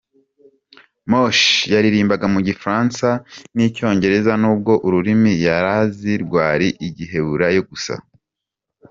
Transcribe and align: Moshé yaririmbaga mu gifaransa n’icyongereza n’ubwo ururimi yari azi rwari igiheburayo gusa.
Moshé 1.09 1.51
yaririmbaga 1.73 2.25
mu 2.33 2.39
gifaransa 2.47 3.07
n’icyongereza 3.55 4.33
n’ubwo 4.41 4.73
ururimi 4.87 5.31
yari 5.45 5.69
azi 5.81 6.11
rwari 6.23 6.67
igiheburayo 6.87 7.61
gusa. 7.69 7.93